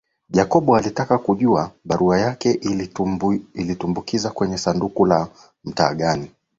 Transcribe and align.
Jacob 0.29 0.71
alitaka 0.71 1.17
kujua 1.17 1.71
barua 1.85 2.19
yake 2.19 2.59
aliitumbukiza 3.55 4.29
kwenye 4.29 4.57
sanduku 4.57 5.05
la 5.05 5.27
mtaa 5.65 5.93
gani 5.93 6.31